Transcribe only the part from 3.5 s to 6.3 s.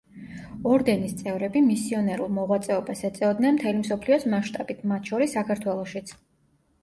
მთელი მსოფლიოს მასშტაბით, მათ შორის საქართველოშიც.